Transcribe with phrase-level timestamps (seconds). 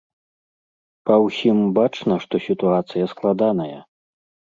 [1.09, 3.73] Па ўсім бачна, што сітуацыя складаная!